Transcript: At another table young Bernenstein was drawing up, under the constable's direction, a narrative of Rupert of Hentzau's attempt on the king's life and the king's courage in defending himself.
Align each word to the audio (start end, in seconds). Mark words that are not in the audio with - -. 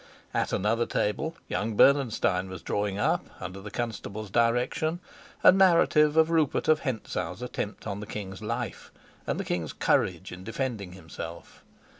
At 0.33 0.51
another 0.51 0.87
table 0.87 1.35
young 1.47 1.75
Bernenstein 1.75 2.49
was 2.49 2.63
drawing 2.63 2.97
up, 2.97 3.23
under 3.39 3.61
the 3.61 3.69
constable's 3.69 4.31
direction, 4.31 4.99
a 5.43 5.51
narrative 5.51 6.17
of 6.17 6.31
Rupert 6.31 6.67
of 6.67 6.79
Hentzau's 6.79 7.43
attempt 7.43 7.85
on 7.85 7.99
the 7.99 8.07
king's 8.07 8.41
life 8.41 8.91
and 9.27 9.39
the 9.39 9.45
king's 9.45 9.73
courage 9.73 10.31
in 10.31 10.43
defending 10.43 10.93
himself. 10.93 11.63